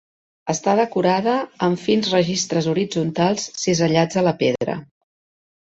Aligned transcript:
Està 0.53 0.71
decorada 0.79 1.35
amb 1.67 1.81
fins 1.83 2.09
registres 2.15 2.71
horitzontals 2.73 3.47
cisellats 3.67 4.23
a 4.23 4.29
la 4.31 4.37
pedra. 4.45 4.81